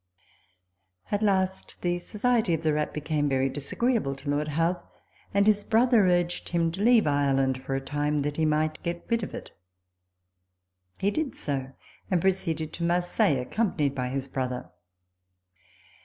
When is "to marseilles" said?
12.73-13.45